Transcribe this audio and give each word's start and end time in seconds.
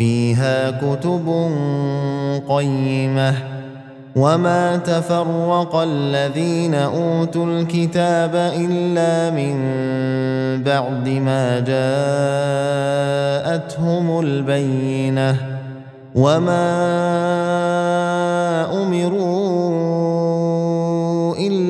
فيها 0.00 0.70
كتب 0.70 1.26
قيمة. 2.48 3.34
وما 4.16 4.76
تفرق 4.76 5.76
الذين 5.76 6.74
أوتوا 6.74 7.46
الكتاب 7.46 8.34
إلا 8.34 9.30
من 9.30 9.54
بعد 10.64 11.08
ما 11.08 11.60
جاءتهم 13.50 14.20
البينة. 14.20 15.36
وما 16.14 16.70
أمروا 18.82 20.29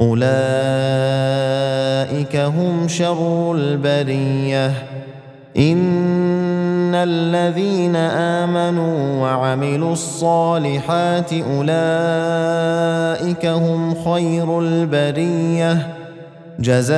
أولئك 0.00 0.26
هم 2.36 2.88
شر 2.88 3.52
البرية. 3.52 4.72
إن 5.56 6.94
الذين 6.94 7.96
آمنوا 7.96 9.22
وعملوا 9.22 9.92
الصالحات 9.92 11.32
أولئك 11.32 11.76
هم 13.46 13.94
خير 14.04 14.60
البرية. 14.60 15.96
جزاؤهم 16.60 16.96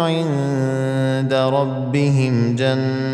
عند 0.00 1.34
ربهم 1.34 2.56
جنات 2.56 3.13